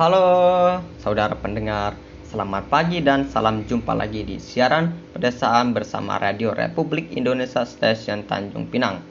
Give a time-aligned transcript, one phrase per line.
[0.00, 1.92] Halo saudara pendengar,
[2.24, 8.64] selamat pagi dan salam jumpa lagi di siaran pedesaan bersama Radio Republik Indonesia Stasiun Tanjung
[8.72, 9.04] Pinang.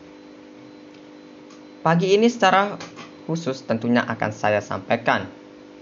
[1.85, 2.73] Pagi ini secara
[3.29, 5.29] khusus tentunya akan saya sampaikan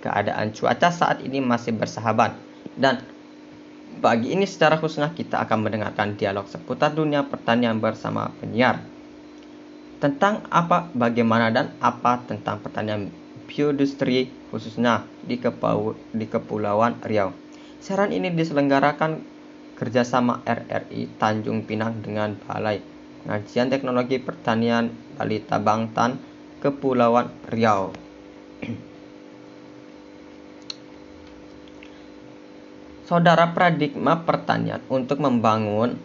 [0.03, 2.35] keadaan cuaca saat ini masih bersahabat
[2.75, 2.99] dan
[4.03, 8.83] pagi ini secara khususnya kita akan mendengarkan dialog seputar dunia pertanian bersama penyiar
[10.03, 13.07] tentang apa, bagaimana, dan apa tentang pertanian
[13.47, 17.31] bioindustri khususnya di, Kepau, di Kepulauan Riau.
[17.79, 19.23] Siaran ini diselenggarakan
[19.79, 22.83] kerjasama RRI Tanjung Pinang dengan Balai
[23.23, 26.19] Pengajian Teknologi Pertanian Bali Tabangtan
[26.59, 27.95] Kepulauan Riau.
[33.07, 35.95] Saudara paradigma pertanian untuk membangun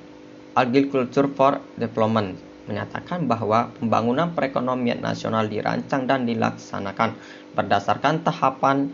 [0.54, 7.18] agriculture for development menyatakan bahwa pembangunan perekonomian nasional dirancang dan dilaksanakan
[7.58, 8.90] berdasarkan tahapan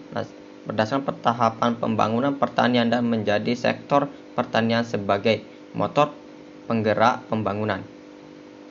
[0.69, 5.41] berdasarkan tahapan pembangunan pertanian dan menjadi sektor pertanian sebagai
[5.73, 6.13] motor
[6.69, 7.81] penggerak pembangunan.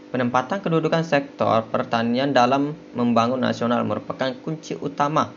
[0.07, 5.33] Penempatan kedudukan sektor pertanian dalam membangun nasional merupakan kunci utama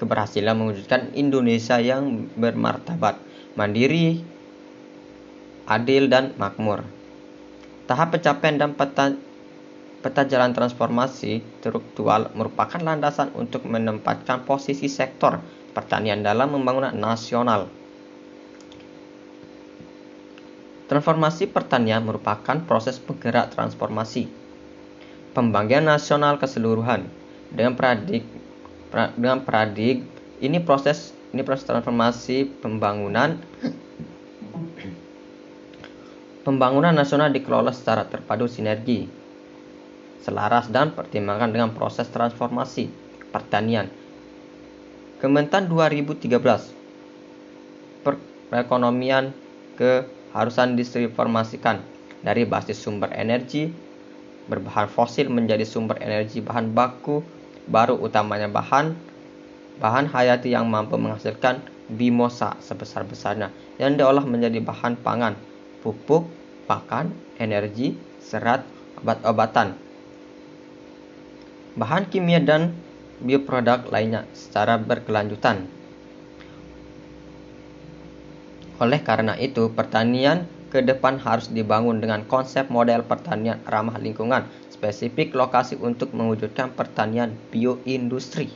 [0.00, 3.20] keberhasilan mewujudkan Indonesia yang bermartabat
[3.58, 4.24] mandiri,
[5.68, 6.84] adil, dan makmur.
[7.86, 9.14] Tahap pencapaian dan peta,
[10.02, 15.38] peta jalan transformasi struktural merupakan landasan untuk menempatkan posisi sektor
[15.70, 17.70] pertanian dalam pembangunan nasional.
[20.86, 24.46] Transformasi pertanian merupakan proses penggerak transformasi
[25.36, 27.04] pembagian nasional keseluruhan
[27.52, 28.24] dengan paradig
[29.20, 30.00] dengan paradig
[30.40, 33.36] ini proses ini proses transformasi pembangunan
[36.46, 39.10] pembangunan nasional dikelola secara terpadu sinergi
[40.22, 42.86] selaras dan pertimbangkan dengan proses transformasi
[43.34, 43.90] pertanian.
[45.18, 46.30] Kementan 2013
[48.06, 49.34] perekonomian
[49.74, 51.82] keharusan ditransformasikan
[52.22, 53.66] dari basis sumber energi
[54.46, 57.26] berbahan fosil menjadi sumber energi bahan baku
[57.66, 58.94] baru utamanya bahan
[59.82, 61.58] bahan hayati yang mampu menghasilkan
[61.90, 63.50] bimosa sebesar-besarnya
[63.82, 65.34] yang diolah menjadi bahan pangan,
[65.80, 66.28] pupuk,
[66.64, 68.64] pakan, energi, serat,
[69.00, 69.76] obat-obatan,
[71.76, 72.72] bahan kimia dan
[73.20, 75.68] bioproduk lainnya secara berkelanjutan.
[78.76, 85.32] Oleh karena itu, pertanian ke depan harus dibangun dengan konsep model pertanian ramah lingkungan, spesifik
[85.32, 88.52] lokasi untuk mewujudkan pertanian bioindustri.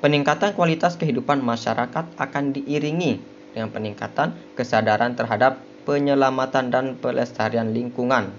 [0.00, 3.20] Peningkatan kualitas kehidupan masyarakat akan diiringi
[3.52, 8.30] dengan peningkatan kesadaran terhadap penyelamatan dan pelestarian lingkungan.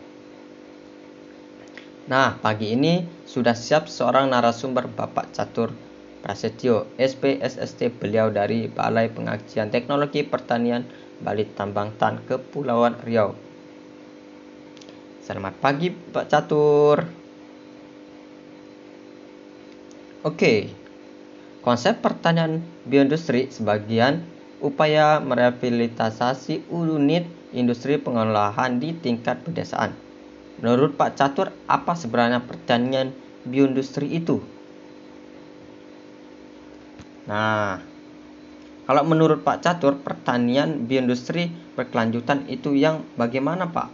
[2.12, 5.72] Nah, pagi ini sudah siap seorang narasumber Bapak Catur
[6.22, 10.86] Prasetyo, SPSST beliau dari Balai Pengajian Teknologi Pertanian
[11.18, 13.34] Bali Tambang Tan Kepulauan Riau.
[15.26, 16.98] Selamat pagi Pak Catur.
[20.22, 20.82] Oke,
[21.62, 24.26] Konsep pertanian bioindustri sebagian
[24.62, 29.98] upaya merehabilitasi unit industri pengolahan di tingkat pedesaan.
[30.62, 33.10] Menurut Pak Catur, apa sebenarnya pertanian
[33.50, 34.38] bioindustri itu?
[37.26, 37.82] Nah,
[38.86, 43.90] kalau menurut Pak Catur, pertanian bioindustri berkelanjutan itu yang bagaimana, Pak?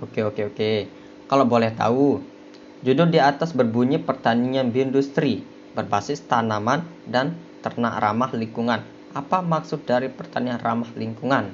[0.00, 0.72] Oke, oke, oke.
[1.28, 2.24] Kalau boleh tahu,
[2.82, 8.84] Judul di atas berbunyi pertanian bioindustri berbasis tanaman dan ternak ramah lingkungan.
[9.12, 11.52] Apa maksud dari pertanian ramah lingkungan?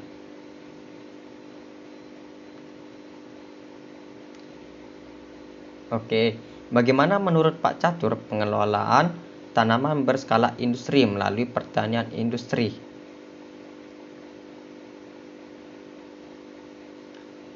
[5.89, 6.37] Oke,
[6.69, 9.17] bagaimana menurut Pak Catur pengelolaan
[9.57, 12.77] tanaman berskala industri melalui pertanian industri?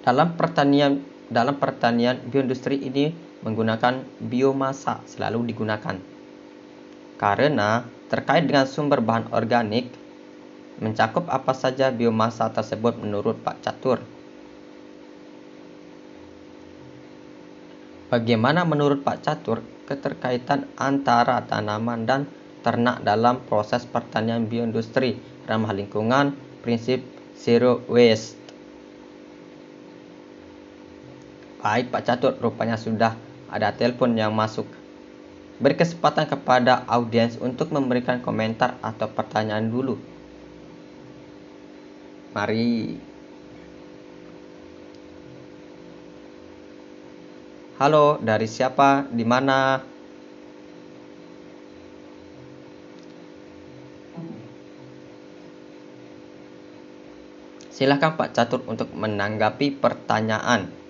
[0.02, 6.11] Dalam pertanian dalam pertanian bioindustri ini menggunakan biomasa selalu digunakan.
[7.22, 9.94] Karena terkait dengan sumber bahan organik,
[10.82, 14.02] mencakup apa saja biomasa tersebut menurut Pak Catur.
[18.10, 22.26] Bagaimana menurut Pak Catur keterkaitan antara tanaman dan
[22.66, 26.34] ternak dalam proses pertanian bioindustri ramah lingkungan,
[26.66, 27.06] prinsip
[27.38, 28.34] zero waste?
[31.62, 33.14] Baik Pak Catur, rupanya sudah
[33.46, 34.66] ada telepon yang masuk.
[35.62, 39.94] Berkesempatan kepada audiens untuk memberikan komentar atau pertanyaan dulu.
[42.34, 42.98] Mari.
[47.78, 49.06] Halo, dari siapa?
[49.06, 49.78] Di mana?
[57.70, 60.81] Silakan Pak Catur untuk menanggapi pertanyaan.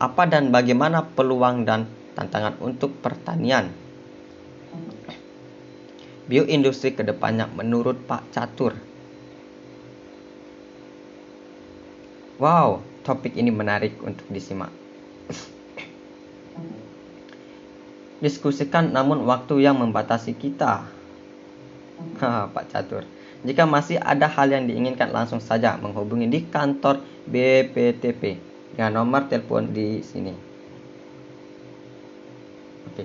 [0.00, 1.84] Apa dan bagaimana peluang dan
[2.16, 3.68] tantangan untuk pertanian?
[6.24, 8.72] Bioindustri ke depannya menurut Pak Catur.
[12.40, 14.72] Wow, topik ini menarik untuk disimak.
[18.24, 20.88] Diskusikan namun waktu yang membatasi kita.
[22.56, 23.04] Pak Catur.
[23.44, 29.70] Jika masih ada hal yang diinginkan langsung saja menghubungi di kantor BPTP dengan nomor telepon
[29.70, 30.34] di sini.
[32.90, 33.04] Oke.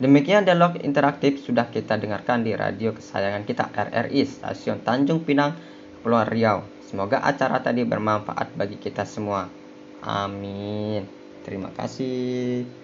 [0.00, 5.54] Demikian dialog interaktif sudah kita dengarkan di radio kesayangan kita RRI Stasiun Tanjung Pinang,
[6.00, 6.58] Kepulauan Riau.
[6.88, 9.46] Semoga acara tadi bermanfaat bagi kita semua.
[10.02, 11.04] Amin.
[11.44, 12.79] Terima kasih.